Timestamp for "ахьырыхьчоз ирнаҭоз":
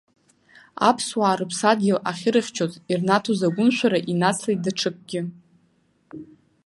2.09-3.41